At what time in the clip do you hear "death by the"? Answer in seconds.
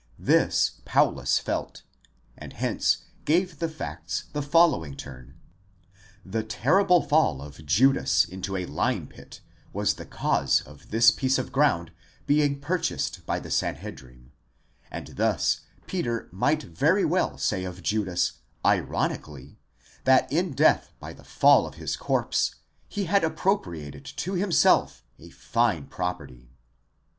20.53-21.23